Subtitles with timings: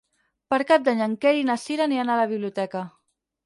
[0.53, 2.87] Per Cap d'Any en Quer i na Cira aniran a la biblioteca.